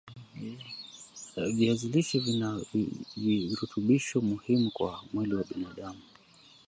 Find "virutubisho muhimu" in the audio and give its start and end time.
3.17-4.71